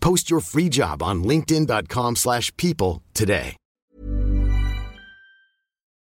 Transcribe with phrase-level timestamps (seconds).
[0.00, 3.56] Post your free job on linkedin.com/people slash people today.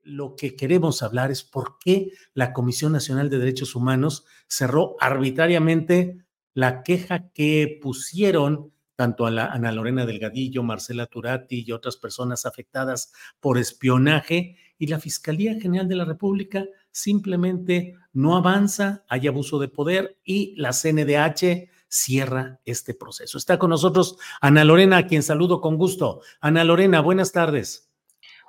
[0.04, 6.24] Lo que queremos hablar es por qué la Comisión Nacional de Derechos Humanos cerró arbitrariamente
[6.54, 12.46] la queja que pusieron tanto a la Ana Lorena Delgadillo, Marcela Turati y otras personas
[12.46, 19.58] afectadas por espionaje y la Fiscalía General de la República simplemente no avanza, hay abuso
[19.58, 23.36] de poder y la CNDH cierra este proceso.
[23.36, 26.22] Está con nosotros Ana Lorena, a quien saludo con gusto.
[26.40, 27.90] Ana Lorena, buenas tardes.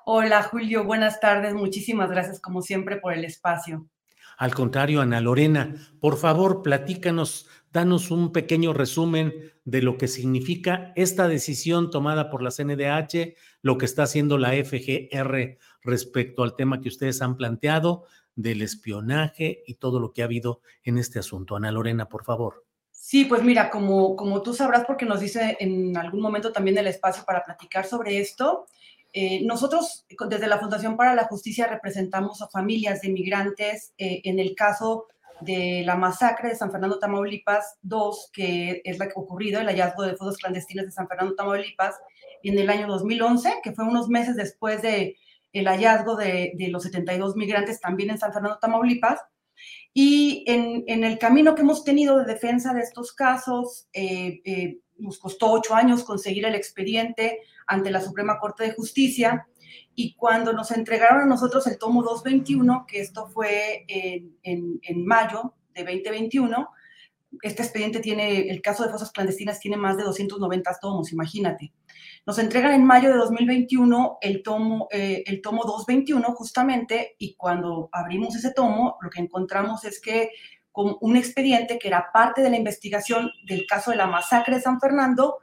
[0.06, 1.54] Hola Julio, buenas tardes.
[1.54, 3.86] Muchísimas gracias como siempre por el espacio.
[4.38, 9.34] Al contrario, Ana Lorena, por favor, platícanos, danos un pequeño resumen
[9.66, 14.52] de lo que significa esta decisión tomada por la CNDH, lo que está haciendo la
[14.52, 18.06] FGR respecto al tema que ustedes han planteado
[18.36, 21.56] del espionaje y todo lo que ha habido en este asunto.
[21.56, 22.64] Ana Lorena, por favor.
[23.06, 26.88] Sí, pues mira, como, como tú sabrás, porque nos dice en algún momento también el
[26.88, 28.66] espacio para platicar sobre esto,
[29.12, 34.40] eh, nosotros desde la Fundación para la Justicia representamos a familias de migrantes eh, en
[34.40, 35.08] el caso
[35.42, 40.04] de la masacre de San Fernando, Tamaulipas 2, que es la que ocurrido, el hallazgo
[40.04, 42.00] de fosas clandestinas de San Fernando, Tamaulipas,
[42.42, 45.18] en el año 2011, que fue unos meses después de
[45.52, 49.20] el hallazgo de, de los 72 migrantes también en San Fernando, Tamaulipas.
[49.94, 55.20] Y en, el camino que hemos tenido de defensa de estos casos, eh, eh, nos
[55.20, 59.48] costó ocho años conseguir el expediente ante la Suprema Corte de Justicia.
[59.96, 65.54] Y cuando nos entregaron a nosotros el tomo 221, que esto fue en, en mayo
[65.74, 66.70] de 2021,
[67.42, 71.74] este expediente tiene, el caso de fosas clandestinas tiene más de 290 tomos, imagínate.
[72.26, 77.90] Nos entregan en mayo de 2021 el tomo, eh, el tomo 221 justamente y cuando
[77.92, 80.30] abrimos ese tomo lo que encontramos es que
[80.72, 84.62] con un expediente que era parte de la investigación del caso de la masacre de
[84.62, 85.38] San Fernando,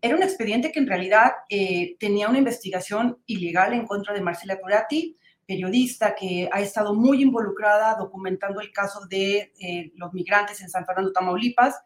[0.00, 4.60] era un expediente que en realidad eh, tenía una investigación ilegal en contra de Marcela
[4.60, 5.16] Turati,
[5.46, 10.84] periodista que ha estado muy involucrada documentando el caso de eh, los migrantes en San
[10.84, 11.76] Fernando, Tamaulipas,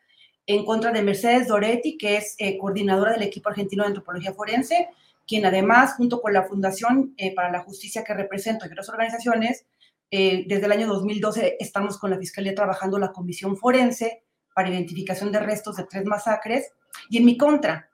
[0.46, 4.88] en contra de Mercedes Doretti, que es eh, coordinadora del equipo argentino de antropología forense,
[5.26, 9.66] quien además, junto con la Fundación eh, para la Justicia que represento y otras organizaciones,
[10.12, 15.38] desde el año 2012 estamos con la Fiscalía trabajando la Comisión Forense para identificación de
[15.38, 16.72] restos de tres masacres
[17.08, 17.88] y en mi contra.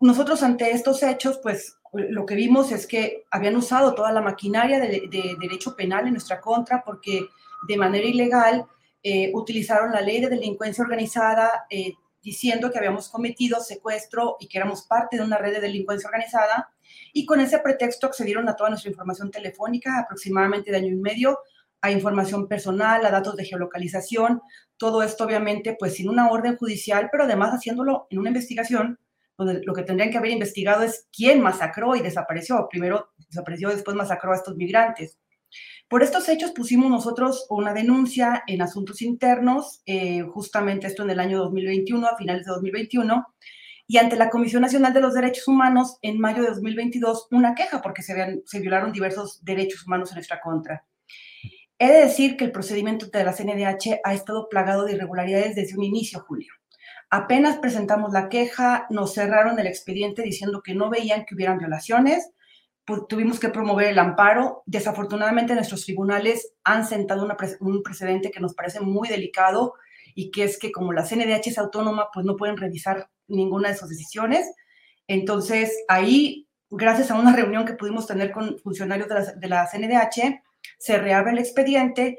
[0.00, 4.78] nosotros ante estos hechos, pues lo que vimos es que habían usado toda la maquinaria
[4.80, 7.28] de, de derecho penal en nuestra contra porque
[7.66, 8.66] de manera ilegal
[9.02, 14.58] eh, utilizaron la ley de delincuencia organizada eh, diciendo que habíamos cometido secuestro y que
[14.58, 16.68] éramos parte de una red de delincuencia organizada.
[17.12, 21.38] Y con ese pretexto accedieron a toda nuestra información telefónica, aproximadamente de año y medio,
[21.80, 24.42] a información personal, a datos de geolocalización,
[24.76, 28.98] todo esto obviamente pues sin una orden judicial, pero además haciéndolo en una investigación
[29.38, 32.66] donde lo que tendrían que haber investigado es quién masacró y desapareció.
[32.68, 35.16] Primero desapareció, después masacró a estos migrantes.
[35.88, 41.20] Por estos hechos pusimos nosotros una denuncia en asuntos internos, eh, justamente esto en el
[41.20, 43.26] año 2021, a finales de 2021,
[43.86, 47.80] y ante la Comisión Nacional de los Derechos Humanos en mayo de 2022 una queja
[47.80, 50.84] porque se, se violaron diversos derechos humanos en nuestra contra.
[51.78, 55.78] He de decir que el procedimiento de la CNDH ha estado plagado de irregularidades desde
[55.78, 56.52] un inicio, Julio.
[57.10, 62.30] Apenas presentamos la queja, nos cerraron el expediente diciendo que no veían que hubieran violaciones,
[62.88, 64.62] pues, tuvimos que promover el amparo.
[64.64, 67.28] Desafortunadamente nuestros tribunales han sentado
[67.60, 69.74] un precedente que nos parece muy delicado
[70.14, 73.76] y que es que como la CNDH es autónoma, pues no pueden revisar ninguna de
[73.76, 74.50] sus decisiones.
[75.06, 80.42] Entonces, ahí, gracias a una reunión que pudimos tener con funcionarios de la, CNDH,
[80.78, 82.18] se reabre el expediente,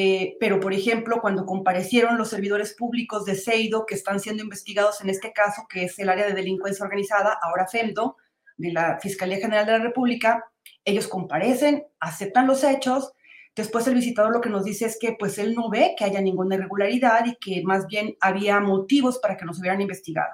[0.00, 5.00] eh, pero por ejemplo, cuando comparecieron los servidores públicos de CEIDO que están siendo investigados
[5.00, 8.16] en este caso, que es el área de delincuencia organizada, ahora FEMDO,
[8.56, 10.44] de la Fiscalía General de la República,
[10.84, 13.12] ellos comparecen, aceptan los hechos,
[13.56, 16.20] después el visitador lo que nos dice es que pues él no ve que haya
[16.20, 20.30] ninguna irregularidad y que más bien había motivos para que nos hubieran investigado.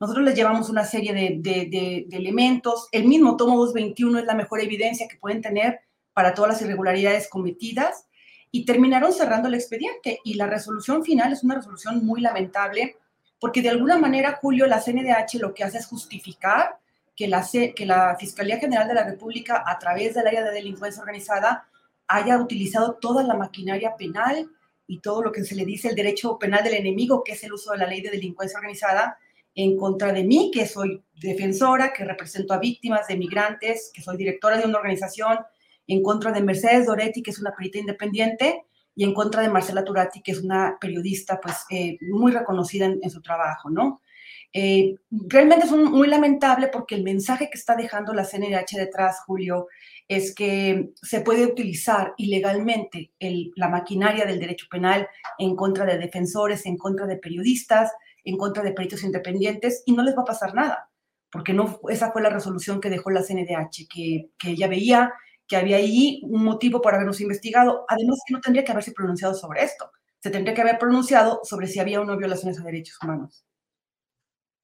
[0.00, 2.88] Nosotros les llevamos una serie de, de, elementos.
[2.90, 5.80] El mismo tomo 221 es la mejor evidencia que pueden tener
[6.14, 8.06] para todas las irregularidades cometidas
[8.54, 10.20] y terminaron cerrando el expediente.
[10.22, 12.98] Y la resolución final es una resolución muy lamentable
[13.40, 16.78] porque de alguna manera, Julio, la CNDH lo que hace es justificar
[17.16, 21.02] que la, que la Fiscalía General de la República, a través del área de delincuencia
[21.02, 21.66] organizada,
[22.06, 24.48] haya utilizado toda la maquinaria penal
[24.86, 27.54] y todo lo que se le dice el derecho penal del enemigo, que es el
[27.54, 29.18] uso de la ley de delincuencia organizada,
[29.56, 34.16] en contra de mí, que soy defensora, que represento a víctimas de migrantes, que soy
[34.16, 35.38] directora de una organización,
[35.86, 38.64] en contra de Mercedes Doretti, que es una perita independiente,
[38.96, 43.10] y en contra de Marcela Turati, que es una periodista pues eh, muy reconocida en,
[43.10, 44.00] su trabajo, ¿no?
[44.52, 49.66] Eh, realmente es muy lamentable porque el mensaje que está dejando la CNDH detrás, Julio,
[50.06, 53.10] es que se puede utilizar ilegalmente
[53.56, 55.08] la maquinaria del derecho penal
[55.38, 57.90] en contra de defensores, en contra de periodistas,
[58.22, 60.88] en contra de peritos independientes y no les va a pasar nada,
[61.32, 65.12] porque no, esa fue la resolución que dejó la CNDH, que, que ella veía
[65.46, 69.34] que había ahí un motivo para habernos investigado, además que no tendría que haberse pronunciado
[69.34, 72.96] sobre esto, se tendría que haber pronunciado sobre si había o no violaciones a derechos
[73.02, 73.44] humanos.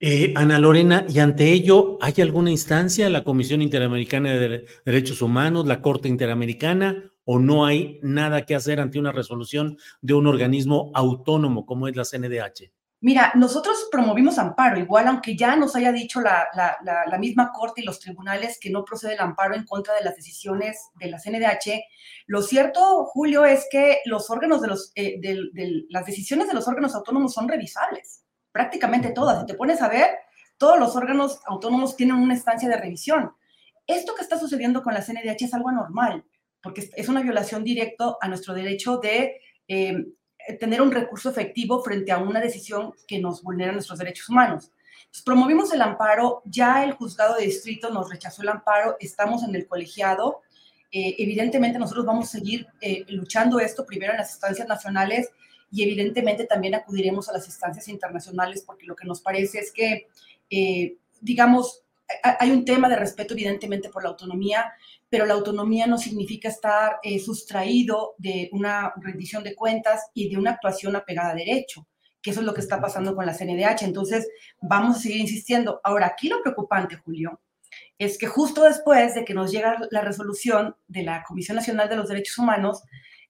[0.03, 5.67] Eh, Ana Lorena, y ante ello, ¿hay alguna instancia, la Comisión Interamericana de Derechos Humanos,
[5.67, 10.91] la Corte Interamericana, o no hay nada que hacer ante una resolución de un organismo
[10.95, 12.73] autónomo como es la CNDH?
[13.03, 17.99] Mira, nosotros promovimos amparo, igual aunque ya nos haya dicho la, misma Corte y los
[17.99, 21.83] tribunales que no procede el amparo en contra de las decisiones de la CNDH,
[22.27, 25.19] lo cierto, Julio, es que los órganos de los, eh,
[25.89, 29.41] las decisiones de los órganos autónomos son revisables, prácticamente todas.
[29.41, 30.11] Si te pones a ver,
[30.59, 33.33] todos los órganos autónomos tienen una instancia de revisión.
[33.87, 36.23] Esto que está sucediendo con la CNDH es algo anormal,
[36.63, 40.05] porque es una violación directa a nuestro derecho de eh,
[40.53, 44.73] tener un recurso efectivo frente a una decisión que nos vulnera nuestros derechos humanos.
[45.25, 49.67] promovimos el amparo, ya el juzgado de distrito nos rechazó el amparo, estamos en el
[49.67, 50.41] colegiado.
[50.93, 55.31] Eh, evidentemente nosotros vamos a seguir eh, luchando esto primero en las instancias nacionales
[55.71, 60.09] y evidentemente también acudiremos a las instancias internacionales porque lo que nos parece es que,
[61.21, 61.85] digamos,
[62.23, 64.73] hay un tema de respeto evidentemente por la autonomía,
[65.09, 70.37] pero la autonomía no significa estar eh, sustraído de una rendición de cuentas y de
[70.37, 71.87] una actuación apegada a derecho,
[72.23, 73.83] que eso es lo que está pasando con la CNDH.
[73.83, 74.29] Entonces,
[74.61, 75.81] vamos a seguir insistiendo.
[75.85, 77.41] Ahora, aquí lo preocupante, Julio,
[77.99, 81.97] es que justo después de que nos llega la resolución de la Comisión Nacional de
[81.97, 82.83] los Derechos Humanos,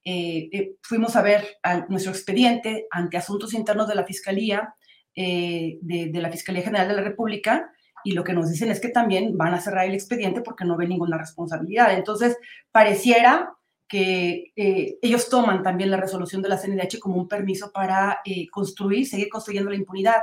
[0.04, 4.74] eh, eh, fuimos a ver a nuestro expediente ante asuntos internos de la Fiscalía,
[5.12, 7.70] de, de la Fiscalía General de la República,
[8.04, 10.76] y lo que nos dicen es que también van a cerrar el expediente porque no
[10.76, 11.92] ven ninguna responsabilidad.
[11.94, 12.36] Entonces,
[12.72, 13.52] pareciera
[13.88, 18.48] que eh, ellos toman también la resolución de la CNDH como un permiso para eh,
[18.48, 20.22] construir, seguir construyendo la impunidad.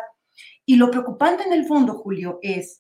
[0.65, 2.79] Y lo preocupante en el fondo, Julio, es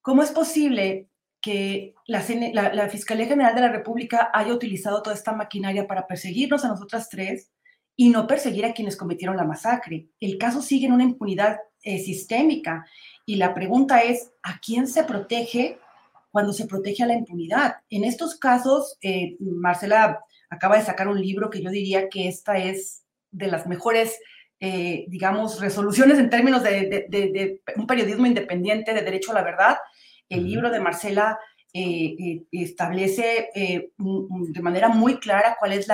[0.00, 1.08] cómo es posible
[1.42, 2.24] que la,
[2.72, 7.10] la, Fiscalía General de la República haya utilizado toda esta maquinaria para perseguirnos a nosotras
[7.10, 7.50] tres
[7.96, 10.08] y no perseguir a quienes cometieron la masacre.
[10.20, 12.86] El caso sigue en una impunidad eh, sistémica
[13.26, 15.78] y la pregunta es, ¿a quién se protege
[16.30, 17.76] cuando se protege a la impunidad?
[17.90, 20.20] En estos casos, eh, Marcela
[20.50, 24.18] acaba de sacar un libro que yo diría que esta es de las mejores
[24.66, 29.76] eh, digamos, resoluciones en términos de, un periodismo independiente de derecho a la verdad.
[30.28, 31.38] El libro de Marcela
[31.76, 35.88] eh, eh, establece de manera muy clara cuál es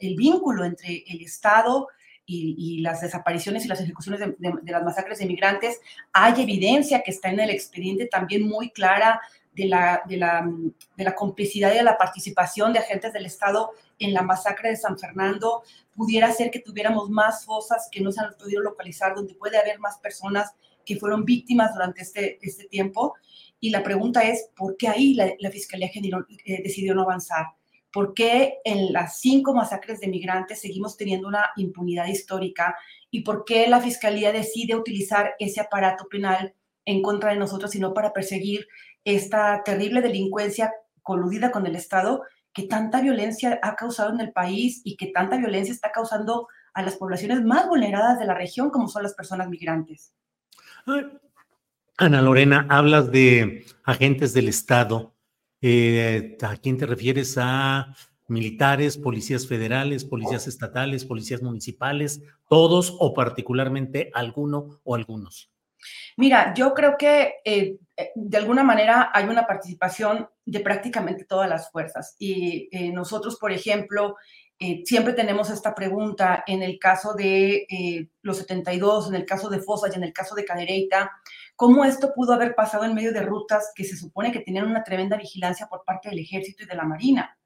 [0.00, 1.86] el vínculo entre el Estado
[2.26, 5.80] y, las desapariciones y las ejecuciones de, las masacres de migrantes.
[6.12, 9.20] Hay evidencia que está en el expediente también muy clara
[9.54, 10.48] de la, de la,
[10.96, 14.76] de la complicidad y de la participación de agentes del Estado en la masacre de
[14.76, 15.62] San Fernando,
[15.96, 19.80] pudiera ser que tuviéramos más fosas que no se han podido localizar, donde puede haber
[19.80, 23.14] más personas que fueron víctimas durante este, este tiempo.
[23.60, 27.46] Y la pregunta es, ¿por qué ahí la, Fiscalía General eh, decidió no avanzar?
[27.92, 32.76] ¿Por qué en las cinco masacres de migrantes seguimos teniendo una impunidad histórica?
[33.10, 37.92] ¿Y por qué la Fiscalía decide utilizar ese aparato penal en contra de nosotros, sino
[37.94, 38.66] para perseguir
[39.04, 40.72] esta terrible delincuencia
[41.02, 42.22] coludida con el Estado
[42.52, 46.82] que tanta violencia ha causado en el país y que tanta violencia está causando a
[46.82, 50.14] las poblaciones más vulneradas de la región, como son las personas migrantes.
[52.00, 55.16] Ana Lorena, hablas de agentes del Estado.
[55.60, 57.36] Eh, ¿A quién te refieres?
[57.40, 57.92] ¿A
[58.28, 65.50] militares, policías federales, policías estatales, policías municipales, todos o particularmente alguno o algunos?
[66.16, 71.48] Mira, yo creo que eh, eh, de alguna manera hay una participación de prácticamente todas
[71.48, 72.14] las fuerzas.
[72.16, 74.14] Y nosotros, por ejemplo,
[74.84, 79.88] siempre tenemos esta pregunta en el caso de los 72, en el caso de Fosa
[79.90, 81.10] y en el caso de Cadereyta,
[81.58, 84.84] ¿cómo esto pudo haber pasado en medio de rutas que se supone que tenían una
[84.84, 87.36] tremenda vigilancia por parte del ejército y de la marina?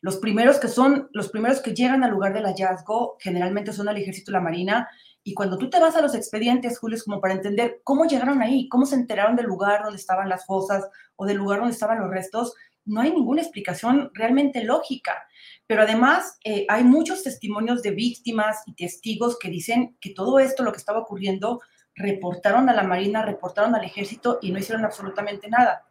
[0.00, 3.98] Los primeros que son, los primeros que llegan al lugar del hallazgo generalmente son el
[3.98, 4.88] ejército y la marina
[5.22, 8.40] y cuando tú te vas a los expedientes, Julio, es como para entender cómo llegaron
[8.40, 12.00] ahí, cómo se enteraron del lugar donde estaban las fosas o del lugar donde estaban
[12.00, 12.54] los restos,
[12.86, 15.12] no hay ninguna explicación realmente lógica.
[15.66, 20.62] Pero además eh, hay muchos testimonios de víctimas y testigos que dicen que todo esto,
[20.62, 21.60] lo que estaba ocurriendo,
[22.00, 25.84] reportaron a la Marina, reportaron al ejército y no hicieron absolutamente nada.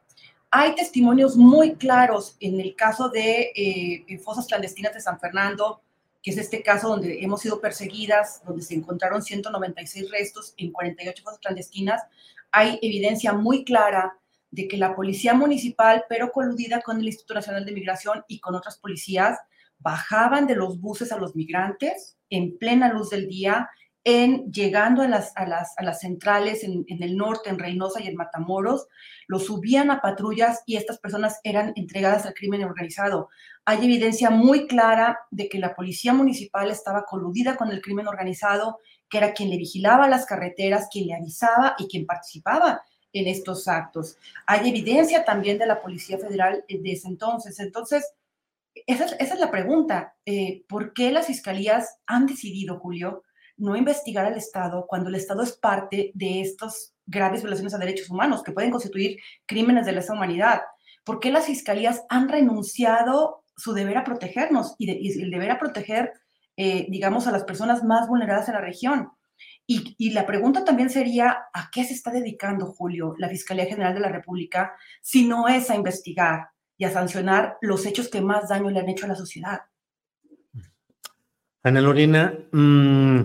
[0.51, 5.81] Hay testimonios muy claros en el caso de eh, fosas clandestinas de San Fernando,
[6.23, 11.23] que es este caso donde hemos sido perseguidas, donde se encontraron 196 restos en 48
[11.23, 12.01] fosas clandestinas,
[12.51, 14.17] hay evidencia muy clara
[14.51, 18.55] de que la policía municipal, pero coludida con el Instituto Nacional de Migración y con
[18.55, 19.37] otras policías,
[19.77, 23.69] bajaban de los buses a los migrantes en plena luz del día,
[24.03, 25.33] en llegando a las,
[25.99, 28.87] centrales en, el norte, en Reynosa y en Matamoros,
[29.27, 33.29] los subían a patrullas y estas personas eran entregadas al crimen organizado
[33.69, 38.79] hay evidencia muy clara de que la policía municipal estaba coludida con el crimen organizado,
[39.07, 42.81] que era quien le vigilaba las carreteras, quien le avisaba y quien participaba
[43.13, 44.17] en estos actos.
[44.47, 47.59] Hay evidencia también de la Policía Federal de ese entonces.
[47.59, 48.11] Entonces,
[48.87, 50.15] esa es, la pregunta.
[50.25, 53.21] Eh, ¿Por qué las fiscalías han decidido, Julio,
[53.59, 58.09] no investigar al Estado cuando el Estado es parte de estas graves violaciones a derechos
[58.09, 60.61] humanos que pueden constituir crímenes de lesa humanidad?
[61.03, 64.89] ¿Por qué las fiscalías han renunciado su deber a protegernos y,
[65.21, 66.13] el deber a proteger,
[66.55, 69.09] eh, digamos, a las personas más vulneradas en la región.
[69.67, 73.99] Y, la pregunta también sería, ¿a qué se está dedicando, Julio, la Fiscalía General de
[73.99, 78.71] la República, si no es a investigar y a sancionar los hechos que más daño
[78.71, 79.59] le han hecho a la sociedad?
[81.61, 83.21] Ana Lorena, mm,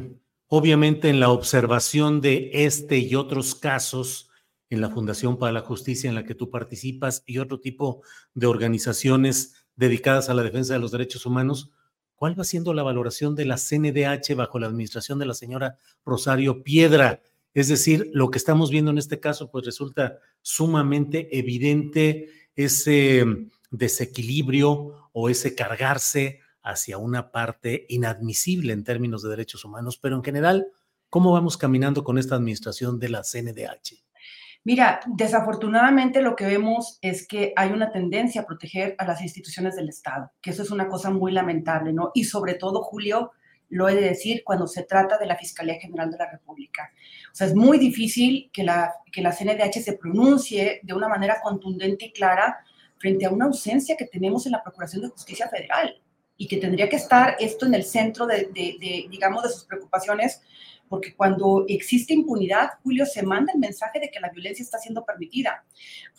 [0.49, 4.31] obviamente en la observación de este y otros casos,
[4.71, 8.03] en la Fundación para la Justicia en la que tú participas y otro tipo
[8.35, 11.71] de organizaciones dedicadas a la defensa de los derechos humanos,
[12.15, 16.63] ¿cuál va siendo la valoración de la CNDH bajo la administración de la señora Rosario
[16.63, 17.23] Piedra?
[17.53, 23.25] Es decir, lo que estamos viendo en este caso, pues resulta sumamente evidente ese
[23.71, 30.25] desequilibrio o ese cargarse hacia una parte inadmisible en términos de derechos humanos, pero en
[30.25, 30.66] general,
[31.11, 34.02] ¿cómo vamos caminando con esta administración de la CNDH?
[34.64, 39.76] Mira, desafortunadamente lo que vemos es que hay una tendencia a proteger a las instituciones
[39.76, 42.11] del Estado, que eso es una cosa muy lamentable, ¿no?
[42.14, 43.33] Y sobre todo, Julio,
[43.68, 46.90] lo he de decir cuando se trata de la Fiscalía General de la República.
[47.30, 51.42] O sea, es muy difícil que la, que la CNDH se pronuncie de una manera
[51.42, 52.56] contundente y clara
[52.97, 56.00] frente a una ausencia que tenemos en la Procuración de Justicia Federal
[56.37, 58.49] y que tendría que estar esto en el centro de,
[59.11, 60.41] digamos, de sus preocupaciones
[60.88, 65.05] porque cuando existe impunidad, Julio, se manda el mensaje de que la violencia está siendo
[65.05, 65.64] permitida.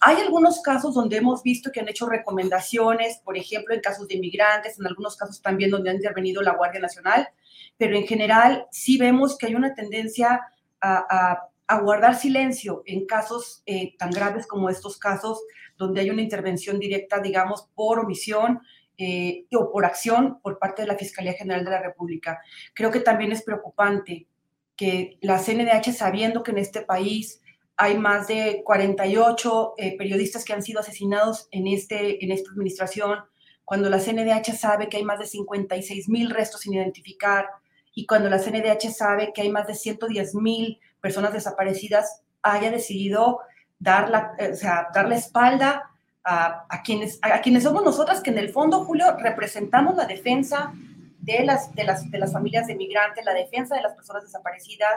[0.02, 4.16] Hay algunos casos donde hemos visto que han hecho recomendaciones, por ejemplo, en casos de
[4.16, 7.30] inmigrantes, en algunos casos también donde ha intervenido la Guardia Nacional,
[7.78, 10.42] pero en general sí vemos que hay una tendencia
[10.82, 11.50] a,
[11.82, 15.42] guardar silencio en casos eh, tan graves como estos casos,
[15.78, 18.62] donde hay una intervención directa, digamos, por omisión
[18.98, 22.42] eh, o por acción por parte de la Fiscalía General de la República.
[22.74, 24.28] Creo que también es preocupante
[24.76, 27.42] que la CNDH, sabiendo que en este país
[27.78, 33.20] hay más de 48 eh, periodistas que han sido asesinados en, este, en esta administración,
[33.66, 37.48] cuando la CNDH sabe que hay más de 56 mil restos sin identificar
[37.94, 43.40] y cuando la CNDH sabe que hay más de 110 mil personas desaparecidas, haya decidido
[43.80, 45.92] dar la, eh, o sea, dar la espalda
[46.26, 50.74] a, quienes, a, quienes somos nosotras, que en el fondo, Julio, representamos la defensa
[51.20, 54.94] de las, de las, de las familias de migrantes, la defensa de las personas desaparecidas.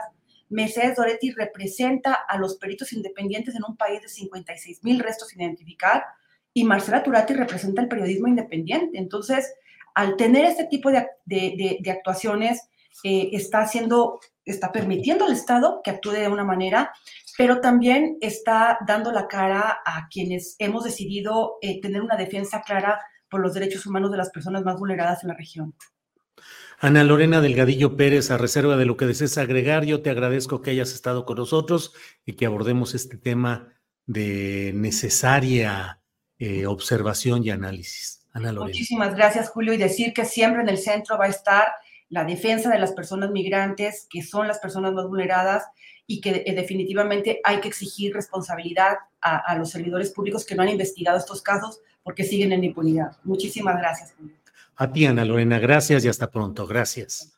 [0.49, 5.43] Mercedes Doretti representa a los peritos independientes en un país de 56 mil restos sin
[5.43, 6.05] identificar
[6.55, 8.99] y Marcela Turati representa el periodismo independiente.
[8.99, 9.55] Entonces,
[9.95, 12.69] al tener este tipo de, de, actuaciones,
[13.05, 16.93] eh, está haciendo, está permitiendo al Estado que actúe de una manera,
[17.37, 23.01] pero también está dando la cara a quienes hemos decidido eh, tener una defensa clara
[23.31, 25.75] por los derechos humanos de las personas más vulneradas en la región.
[26.81, 30.71] Ana Lorena Delgadillo Pérez, a reserva de lo que desees agregar, yo te agradezco que
[30.71, 31.93] hayas estado con nosotros
[32.25, 33.75] y que abordemos este tema
[34.07, 36.01] de necesaria
[36.39, 38.27] eh, observación y análisis.
[38.33, 38.71] Ana Lorena.
[38.71, 41.67] Muchísimas gracias, Julio, y decir que siempre en el centro va a estar
[42.09, 45.65] la defensa de las personas migrantes, que son las personas más vulneradas,
[46.07, 50.63] y que eh, definitivamente hay que exigir responsabilidad a, a los servidores públicos que no
[50.63, 53.13] han investigado estos casos porque siguen en impunidad.
[53.25, 54.15] Muchísimas gracias.
[54.77, 56.67] A ti, Ana Lorena, gracias y hasta pronto.
[56.67, 57.38] Gracias.